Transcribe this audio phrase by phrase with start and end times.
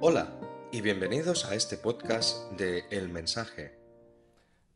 [0.00, 0.28] Hola
[0.70, 3.76] y bienvenidos a este podcast de El Mensaje.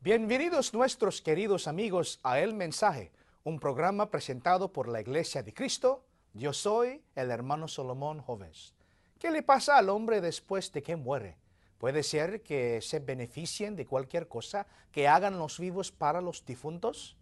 [0.01, 3.13] Bienvenidos nuestros queridos amigos a El Mensaje,
[3.45, 6.03] un programa presentado por la Iglesia de Cristo.
[6.33, 8.73] Yo soy el hermano Solomón Jóvenes.
[9.17, 11.37] ¿Qué le pasa al hombre después de que muere?
[11.77, 17.15] Puede ser que se beneficien de cualquier cosa que hagan los vivos para los difuntos.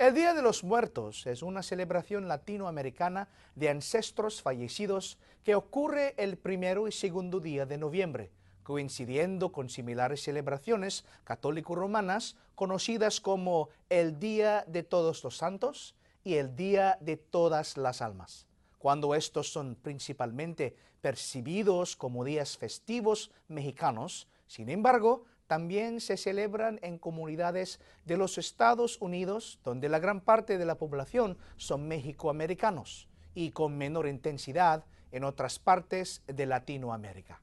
[0.00, 6.38] El Día de los Muertos es una celebración latinoamericana de ancestros fallecidos que ocurre el
[6.38, 8.30] primero y segundo día de noviembre,
[8.62, 15.94] coincidiendo con similares celebraciones católico-romanas conocidas como el Día de Todos los Santos
[16.24, 18.46] y el Día de Todas las Almas.
[18.78, 26.96] Cuando estos son principalmente percibidos como días festivos mexicanos, sin embargo, también se celebran en
[26.96, 33.50] comunidades de los Estados Unidos, donde la gran parte de la población son mexicoamericanos, y
[33.50, 37.42] con menor intensidad en otras partes de Latinoamérica.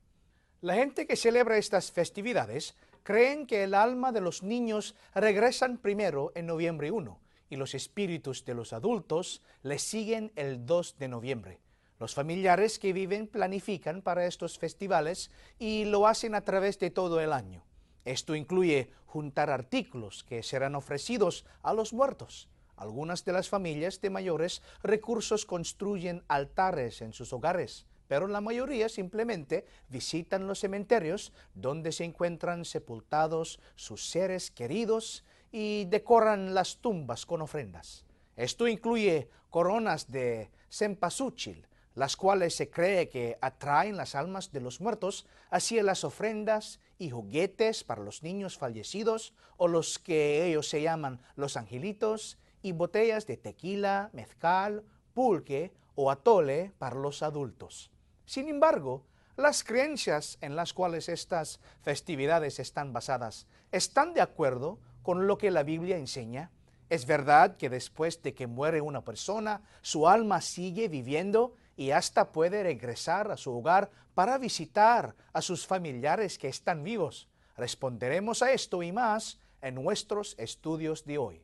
[0.62, 6.32] La gente que celebra estas festividades creen que el alma de los niños regresan primero
[6.34, 11.60] en noviembre 1 y los espíritus de los adultos les siguen el 2 de noviembre.
[12.00, 17.20] Los familiares que viven planifican para estos festivales y lo hacen a través de todo
[17.20, 17.67] el año.
[18.08, 22.48] Esto incluye juntar artículos que serán ofrecidos a los muertos.
[22.78, 28.88] Algunas de las familias de mayores recursos construyen altares en sus hogares, pero la mayoría
[28.88, 37.26] simplemente visitan los cementerios donde se encuentran sepultados sus seres queridos y decoran las tumbas
[37.26, 38.06] con ofrendas.
[38.38, 44.80] Esto incluye coronas de cempasúchil, las cuales se cree que atraen las almas de los
[44.80, 50.84] muertos hacia las ofrendas y juguetes para los niños fallecidos o los que ellos se
[50.84, 54.84] llaman los angelitos y botellas de tequila, mezcal,
[55.16, 57.90] pulque o atole para los adultos.
[58.28, 59.04] Sin embargo,
[59.36, 65.50] las creencias en las cuales estas festividades están basadas están de acuerdo con lo que
[65.50, 66.52] la Biblia enseña.
[66.90, 72.32] Es verdad que después de que muere una persona, su alma sigue viviendo y hasta
[72.32, 77.30] puede regresar a su hogar para visitar a sus familiares que están vivos.
[77.56, 81.44] Responderemos a esto y más en nuestros estudios de hoy.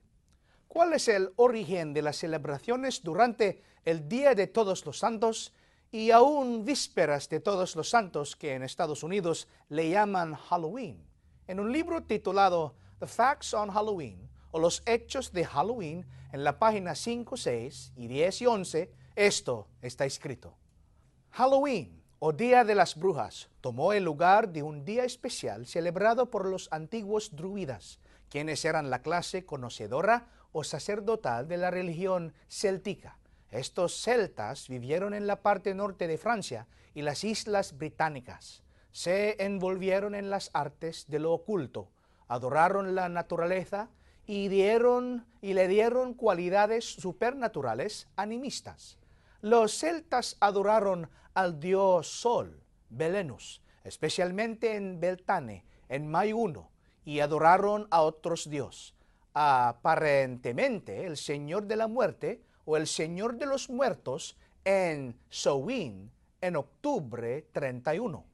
[0.68, 5.54] ¿Cuál es el origen de las celebraciones durante el Día de Todos los Santos
[5.92, 11.06] y aún vísperas de Todos los Santos que en Estados Unidos le llaman Halloween?
[11.46, 16.58] En un libro titulado The Facts on Halloween o Los Hechos de Halloween, en la
[16.58, 20.56] página 5, 6 y 10 y 11, esto está escrito.
[21.31, 26.47] Halloween, o Día de las Brujas, tomó el lugar de un día especial celebrado por
[26.47, 33.19] los antiguos druidas, quienes eran la clase conocedora o sacerdotal de la religión céltica.
[33.51, 38.63] Estos celtas vivieron en la parte norte de Francia y las islas británicas.
[38.91, 41.91] Se envolvieron en las artes de lo oculto,
[42.28, 43.90] adoraron la naturaleza
[44.25, 48.97] y le dieron cualidades supernaturales animistas.
[49.44, 56.72] Los celtas adoraron al dios Sol, Belenus, especialmente en Beltane, en Mayuno,
[57.04, 58.94] y adoraron a otros dioses.
[59.34, 66.56] Aparentemente, el Señor de la Muerte o el Señor de los Muertos en Samhain, en
[66.56, 68.25] octubre 31.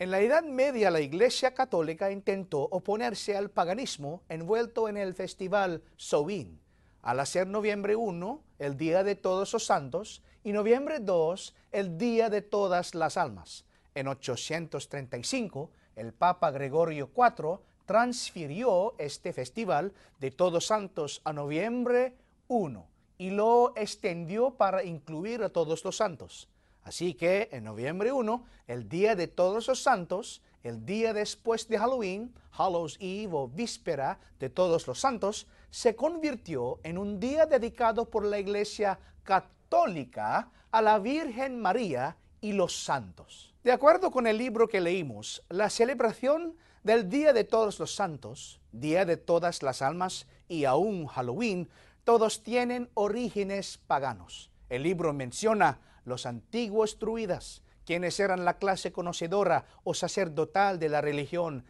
[0.00, 5.84] En la Edad Media la Iglesia Católica intentó oponerse al paganismo envuelto en el festival
[5.96, 6.58] Samhain,
[7.04, 12.30] al hacer noviembre 1 el Día de Todos los Santos y noviembre 2 el Día
[12.30, 13.66] de Todas las Almas.
[13.94, 22.16] En 835 el Papa Gregorio IV transfirió este festival de Todos Santos a noviembre
[22.48, 22.86] 1
[23.18, 26.48] y lo extendió para incluir a todos los santos.
[26.84, 31.78] Así que en noviembre 1, el Día de Todos los Santos, el día después de
[31.78, 38.10] Halloween, Hallows Eve o Víspera de Todos los Santos, se convirtió en un día dedicado
[38.10, 43.54] por la Iglesia Católica a la Virgen María y los santos.
[43.62, 48.60] De acuerdo con el libro que leímos, la celebración del Día de Todos los Santos,
[48.72, 51.68] Día de Todas las Almas y aún Halloween,
[52.04, 54.50] todos tienen orígenes paganos.
[54.68, 61.00] El libro menciona los antiguos druidas, quienes eran la clase conocedora o sacerdotal de la
[61.00, 61.64] religión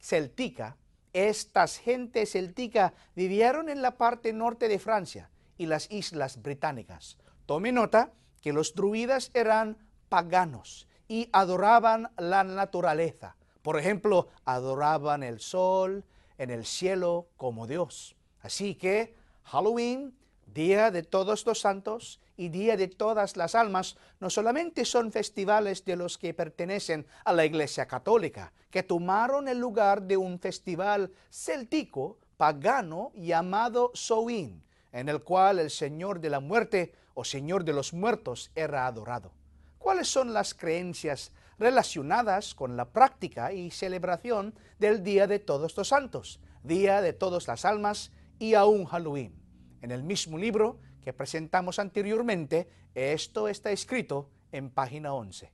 [0.00, 0.76] celtica,
[1.12, 7.16] estas gentes celtica vivieron en la parte norte de Francia y las islas británicas.
[7.46, 9.78] Tome nota que los druidas eran
[10.08, 13.36] paganos y adoraban la naturaleza.
[13.62, 16.04] Por ejemplo, adoraban el sol
[16.38, 18.14] en el cielo como Dios.
[18.42, 19.14] Así que
[19.44, 20.16] Halloween,
[20.46, 25.84] Día de Todos los Santos y Día de Todas las Almas no solamente son festivales
[25.84, 31.12] de los que pertenecen a la Iglesia Católica, que tomaron el lugar de un festival
[31.30, 34.62] céltico pagano llamado Soin,
[34.92, 39.32] en el cual el Señor de la muerte o Señor de los muertos era adorado.
[39.78, 45.88] ¿Cuáles son las creencias relacionadas con la práctica y celebración del Día de Todos los
[45.88, 49.34] Santos, Día de Todas las Almas y aún Halloween?
[49.80, 55.52] En el mismo libro que presentamos anteriormente, esto está escrito en página 11.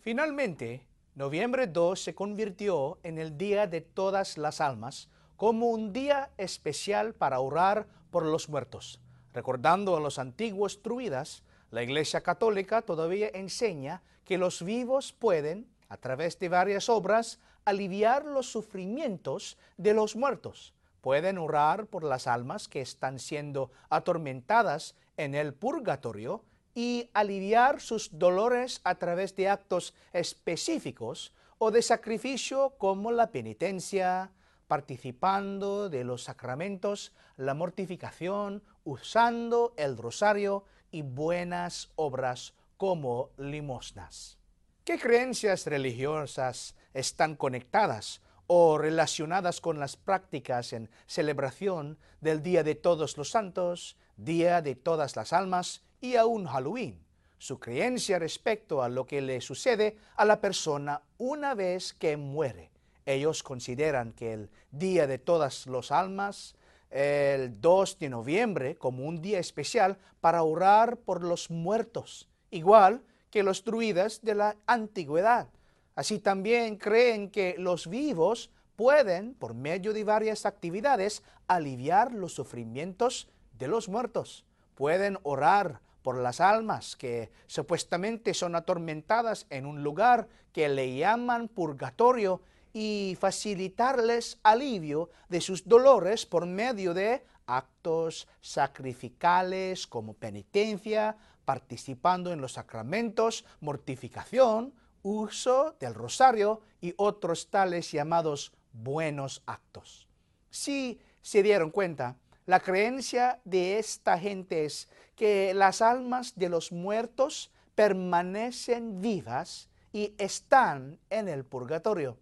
[0.00, 6.30] Finalmente, noviembre 2 se convirtió en el Día de Todas las Almas como un día
[6.36, 8.98] especial para orar por los muertos.
[9.32, 15.96] Recordando a los antiguos druidas, la Iglesia Católica todavía enseña que los vivos pueden, a
[15.96, 20.74] través de varias obras, aliviar los sufrimientos de los muertos.
[21.02, 26.44] Pueden orar por las almas que están siendo atormentadas en el purgatorio
[26.74, 34.30] y aliviar sus dolores a través de actos específicos o de sacrificio como la penitencia,
[34.68, 44.38] participando de los sacramentos, la mortificación, usando el rosario y buenas obras como limosnas.
[44.84, 48.20] ¿Qué creencias religiosas están conectadas
[48.54, 54.74] o relacionadas con las prácticas en celebración del Día de Todos los Santos, Día de
[54.74, 57.02] Todas las Almas y aún Halloween?
[57.38, 62.72] Su creencia respecto a lo que le sucede a la persona una vez que muere
[63.06, 66.54] ellos consideran que el Día de Todas las Almas,
[66.90, 73.42] el 2 de noviembre, como un día especial para orar por los muertos, igual que
[73.42, 75.48] los druidas de la antigüedad.
[75.94, 83.28] Así también creen que los vivos pueden, por medio de varias actividades, aliviar los sufrimientos
[83.58, 84.44] de los muertos.
[84.74, 91.48] Pueden orar por las almas que supuestamente son atormentadas en un lugar que le llaman
[91.48, 92.40] purgatorio
[92.72, 102.40] y facilitarles alivio de sus dolores por medio de actos sacrificales como penitencia, participando en
[102.40, 104.72] los sacramentos, mortificación,
[105.02, 110.08] uso del rosario y otros tales llamados buenos actos.
[110.50, 112.16] Si se dieron cuenta,
[112.46, 120.14] la creencia de esta gente es que las almas de los muertos permanecen vivas y
[120.18, 122.18] están en el purgatorio.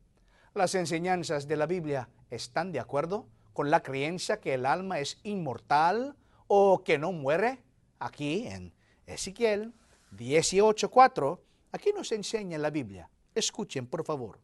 [0.54, 5.18] Las enseñanzas de la Biblia están de acuerdo con la creencia que el alma es
[5.22, 6.16] inmortal
[6.46, 7.62] o que no muere.
[7.98, 8.72] Aquí en
[9.06, 9.72] Ezequiel
[10.16, 11.38] 18.4,
[11.72, 13.08] aquí nos enseña la Biblia.
[13.34, 14.38] Escuchen, por favor.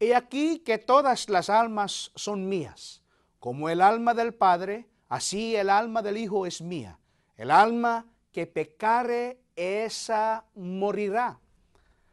[0.00, 3.02] He aquí que todas las almas son mías.
[3.40, 6.98] Como el alma del Padre, así el alma del Hijo es mía.
[7.36, 11.40] El alma que pecare, esa morirá.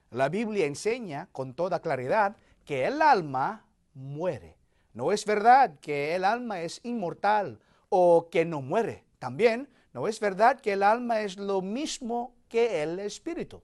[0.10, 4.58] La Biblia enseña con toda claridad que el alma muere.
[4.94, 7.60] No es verdad que el alma es inmortal
[7.90, 9.04] o que no muere.
[9.20, 13.62] También no es verdad que el alma es lo mismo que el espíritu.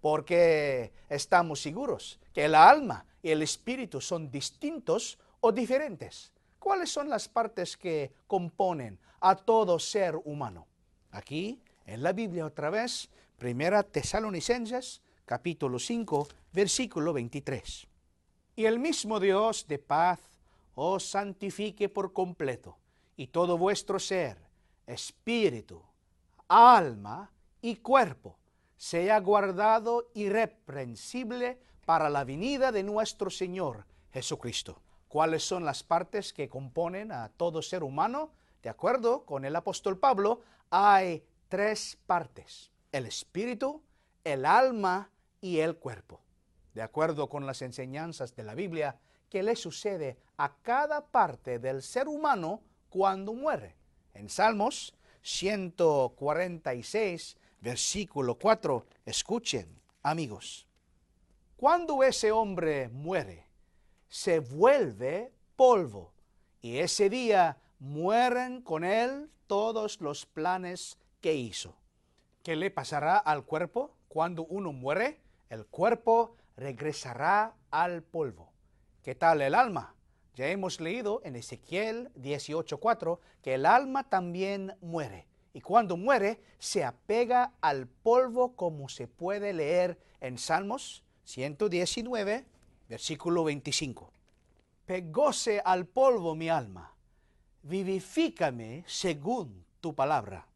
[0.00, 6.32] Porque estamos seguros que el alma y el espíritu son distintos o diferentes.
[6.58, 10.66] ¿Cuáles son las partes que componen a todo ser humano?
[11.10, 17.86] Aquí, en la Biblia otra vez, Primera Tesalonicenses capítulo 5, versículo 23.
[18.56, 20.20] Y el mismo Dios de paz
[20.74, 22.76] os santifique por completo,
[23.16, 24.38] y todo vuestro ser,
[24.86, 25.82] espíritu,
[26.48, 27.30] alma
[27.62, 28.36] y cuerpo,
[28.76, 34.82] sea guardado irreprensible para la venida de nuestro Señor Jesucristo.
[35.08, 38.32] ¿Cuáles son las partes que componen a todo ser humano?
[38.62, 40.40] De acuerdo con el apóstol Pablo,
[40.70, 42.72] hay tres partes.
[42.90, 43.82] El espíritu,
[44.24, 46.20] el alma y el cuerpo.
[46.74, 51.82] De acuerdo con las enseñanzas de la Biblia, ¿qué le sucede a cada parte del
[51.82, 53.76] ser humano cuando muere?
[54.14, 60.66] En Salmos 146, versículo 4, escuchen, amigos.
[61.56, 63.46] Cuando ese hombre muere,
[64.08, 66.12] se vuelve polvo,
[66.60, 71.76] y ese día mueren con él todos los planes que hizo.
[72.42, 75.20] ¿Qué le pasará al cuerpo cuando uno muere?
[75.48, 78.52] El cuerpo regresará al polvo.
[79.04, 79.94] ¿Qué tal el alma?
[80.34, 85.28] Ya hemos leído en Ezequiel 18.4 que el alma también muere.
[85.54, 92.46] Y cuando muere, se apega al polvo como se puede leer en Salmos 119,
[92.88, 94.10] versículo 25.
[94.86, 96.94] Pegóse al polvo mi alma,
[97.62, 100.46] vivifícame según tu palabra.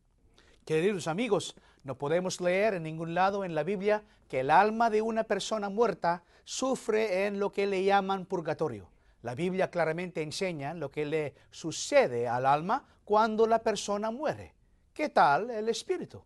[0.64, 5.02] Queridos amigos, no podemos leer en ningún lado en la Biblia que el alma de
[5.02, 8.90] una persona muerta sufre en lo que le llaman purgatorio.
[9.22, 14.55] La Biblia claramente enseña lo que le sucede al alma cuando la persona muere.
[14.96, 16.22] ¿Qué tal el espíritu?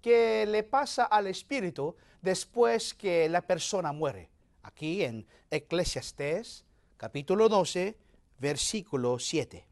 [0.00, 4.30] ¿Qué le pasa al espíritu después que la persona muere?
[4.62, 6.64] Aquí en Eclesiastés
[6.96, 7.98] capítulo 12,
[8.38, 9.66] versículo 7.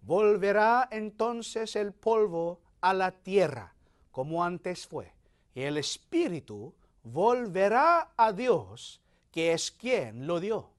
[0.00, 3.74] Volverá entonces el polvo a la tierra
[4.10, 5.12] como antes fue,
[5.54, 10.70] y el espíritu volverá a Dios, que es quien lo dio.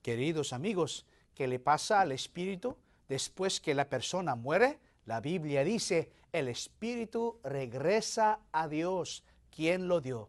[0.00, 1.04] Queridos amigos,
[1.34, 2.78] ¿qué le pasa al espíritu
[3.10, 4.78] después que la persona muere?
[5.10, 10.28] La Biblia dice, el espíritu regresa a Dios, quien lo dio.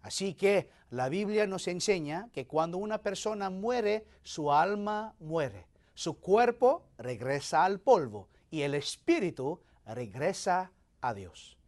[0.00, 6.18] Así que la Biblia nos enseña que cuando una persona muere, su alma muere, su
[6.18, 10.72] cuerpo regresa al polvo y el espíritu regresa
[11.02, 11.58] a Dios.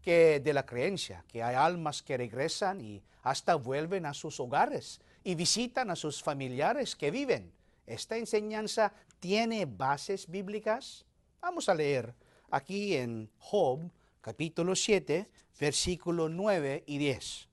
[0.00, 5.00] Que de la creencia que hay almas que regresan y hasta vuelven a sus hogares
[5.24, 7.52] y visitan a sus familiares que viven.
[7.88, 11.06] ¿Esta enseñanza tiene bases bíblicas?
[11.46, 12.14] Vamos a leer
[12.50, 13.90] aquí en Job
[14.22, 15.28] capítulo 7,
[15.60, 17.50] versículo 9 y 10.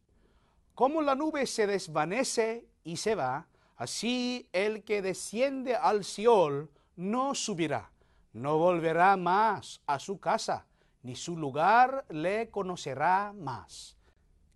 [0.74, 7.36] Como la nube se desvanece y se va, así el que desciende al Siol no
[7.36, 7.92] subirá,
[8.32, 10.68] no volverá más a su casa,
[11.04, 13.98] ni su lugar le conocerá más.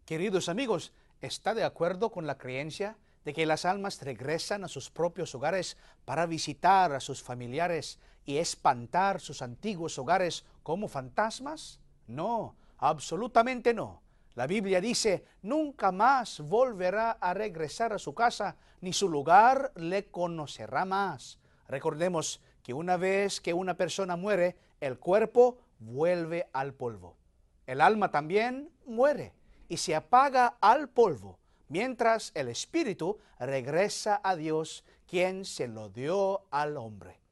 [0.06, 4.90] Queridos amigos, ¿está de acuerdo con la creencia de que las almas regresan a sus
[4.90, 5.76] propios hogares
[6.06, 11.80] para visitar a sus familiares y espantar sus antiguos hogares como fantasmas?
[12.08, 14.02] No, absolutamente no.
[14.36, 20.08] La Biblia dice, nunca más volverá a regresar a su casa, ni su lugar le
[20.08, 21.40] conocerá más.
[21.68, 27.16] Recordemos que una vez que una persona muere, el cuerpo vuelve al polvo.
[27.66, 29.34] El alma también muere
[29.70, 31.40] y se apaga al polvo,
[31.70, 37.25] mientras el espíritu regresa a Dios, quien se lo dio al hombre.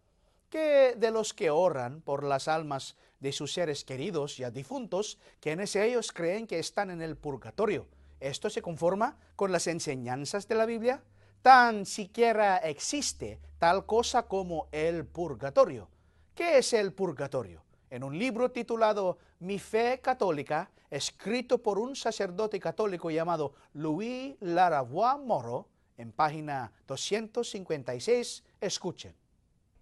[0.53, 5.75] ¿Qué de los que oran por las almas de sus seres queridos ya difuntos, quienes
[5.75, 7.87] ellos creen que están en el purgatorio.
[8.19, 11.01] ¿Esto se conforma con las enseñanzas de la Biblia?
[11.41, 15.89] Tan siquiera existe tal cosa como el purgatorio.
[16.35, 17.63] ¿Qué es el purgatorio?
[17.89, 25.17] En un libro titulado Mi fe católica, escrito por un sacerdote católico llamado Louis Larabois
[25.17, 25.67] Moro,
[25.97, 29.22] en página 256, escuchen.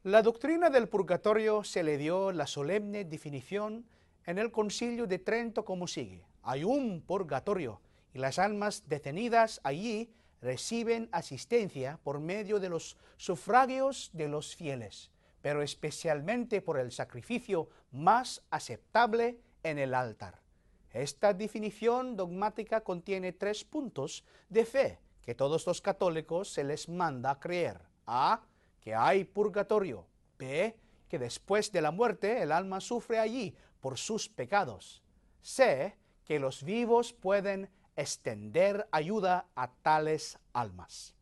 [0.04, 3.86] La doctrina del purgatorio se le dio la solemne definición
[4.26, 6.26] en el concilio de Trento como sigue.
[6.42, 7.82] Hay un purgatorio
[8.12, 15.12] y las almas detenidas allí reciben asistencia por medio de los sufragios de los fieles,
[15.44, 20.42] pero especialmente por el sacrificio más aceptable en el altar.
[20.90, 27.40] Esta definición dogmática contiene tres puntos de fe que todos los católicos se les manda
[27.40, 27.80] creer.
[28.08, 28.42] A
[28.82, 30.08] que hay purgatorio.
[30.38, 30.76] B,
[31.08, 35.04] que después de la muerte el alma sufre allí por sus pecados.
[35.42, 35.96] C,
[36.26, 41.16] que los vivos pueden extender ayuda a tales almas.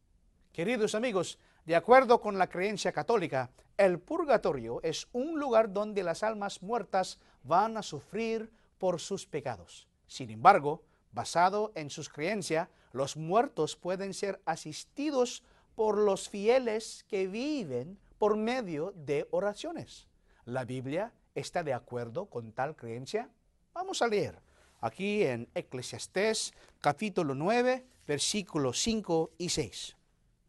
[0.51, 6.24] Queridos amigos, de acuerdo con la creencia católica, el purgatorio es un lugar donde las
[6.24, 9.88] almas muertas van a sufrir por sus pecados.
[10.08, 15.44] Sin embargo, basado en sus creencias, los muertos pueden ser asistidos
[15.79, 20.09] por los fieles que viven por medio de oraciones.
[20.43, 23.29] ¿La Biblia está de acuerdo con tal creencia?
[23.71, 24.41] Vamos a leer
[24.81, 29.95] aquí en Eclesiastés capítulo 9, versículos 5 y 6.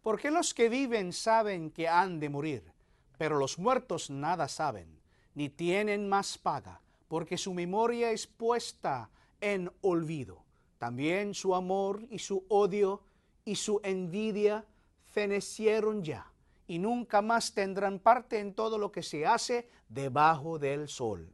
[0.02, 2.72] Porque los que viven saben que han de morir,
[3.16, 5.00] pero los muertos nada saben,
[5.36, 9.10] ni tienen más paga, porque su memoria es puesta
[9.40, 10.42] en olvido.
[10.78, 13.04] También su amor y su odio
[13.44, 14.66] y su envidia
[15.10, 16.32] fenecieron ya
[16.66, 21.32] y nunca más tendrán parte en todo lo que se hace debajo del sol.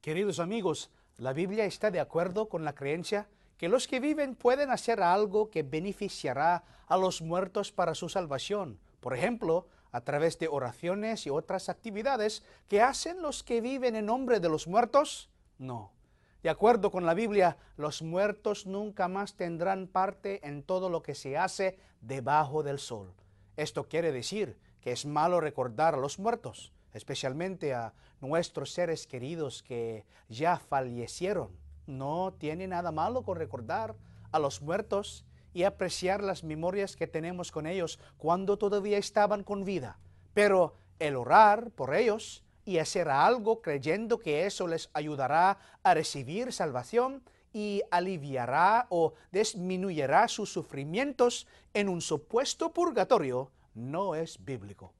[0.00, 3.28] Queridos amigos, la Biblia está de acuerdo con la creencia
[3.58, 8.78] que los que viven pueden hacer algo que beneficiará a los muertos para su salvación.
[9.00, 14.06] Por ejemplo, a través de oraciones y otras actividades que hacen los que viven en
[14.06, 15.30] nombre de los muertos?
[15.58, 15.95] No.
[16.42, 21.14] De acuerdo con la Biblia, los muertos nunca más tendrán parte en todo lo que
[21.14, 23.12] se hace debajo del sol.
[23.56, 29.62] Esto quiere decir que es malo recordar a los muertos, especialmente a nuestros seres queridos
[29.62, 31.50] que ya fallecieron.
[31.86, 33.96] No tiene nada malo con recordar
[34.30, 39.64] a los muertos y apreciar las memorias que tenemos con ellos cuando todavía estaban con
[39.64, 39.98] vida.
[40.34, 46.52] Pero el orar por ellos y hacer algo creyendo que eso les ayudará a recibir
[46.52, 54.92] salvación y aliviará o disminuirá sus sufrimientos en un supuesto purgatorio no es bíblico.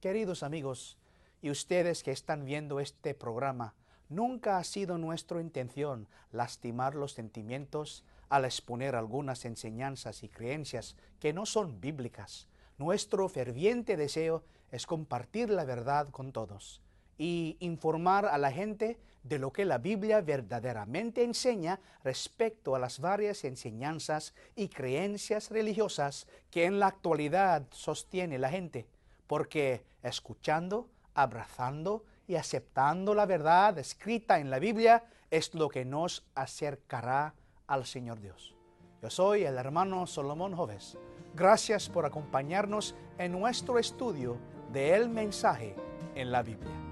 [0.00, 0.98] Queridos amigos,
[1.40, 3.74] y ustedes que están viendo este programa,
[4.10, 11.32] nunca ha sido nuestra intención lastimar los sentimientos al exponer algunas enseñanzas y creencias que
[11.32, 12.46] no son bíblicas.
[12.76, 16.82] Nuestro ferviente deseo es compartir la verdad con todos
[17.18, 23.00] y informar a la gente de lo que la Biblia verdaderamente enseña respecto a las
[23.00, 28.86] varias enseñanzas y creencias religiosas que en la actualidad sostiene la gente,
[29.26, 36.24] porque escuchando, abrazando y aceptando la verdad escrita en la Biblia es lo que nos
[36.34, 37.34] acercará
[37.66, 38.54] al Señor Dios.
[39.02, 40.96] Yo soy el hermano Solomón Joves.
[41.34, 44.38] Gracias por acompañarnos en nuestro estudio
[44.72, 45.74] de El mensaje
[46.14, 46.85] en la Biblia.